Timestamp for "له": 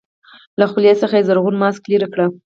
0.59-0.65